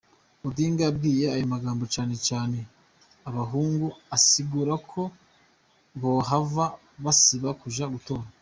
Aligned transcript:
Odinga 0.47 0.81
yabwiye 0.87 1.25
ayo 1.33 1.45
majambo 1.53 1.83
cane 1.93 2.15
cane 2.27 2.59
abahungu 3.29 3.87
asigura 4.15 4.73
ko 4.91 5.01
bohava 6.01 6.65
basiba 7.03 7.49
kuja 7.61 7.83
gutora. 7.93 8.27